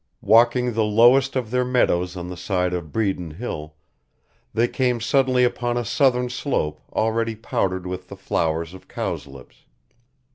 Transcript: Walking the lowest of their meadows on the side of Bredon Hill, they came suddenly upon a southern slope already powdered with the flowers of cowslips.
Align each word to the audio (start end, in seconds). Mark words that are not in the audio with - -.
Walking 0.23 0.73
the 0.73 0.81
lowest 0.83 1.35
of 1.35 1.51
their 1.51 1.63
meadows 1.63 2.17
on 2.17 2.27
the 2.27 2.35
side 2.35 2.73
of 2.73 2.91
Bredon 2.91 3.35
Hill, 3.35 3.75
they 4.51 4.67
came 4.67 4.99
suddenly 4.99 5.43
upon 5.43 5.77
a 5.77 5.85
southern 5.85 6.27
slope 6.31 6.81
already 6.91 7.35
powdered 7.35 7.85
with 7.85 8.07
the 8.09 8.17
flowers 8.17 8.73
of 8.73 8.87
cowslips. 8.87 9.65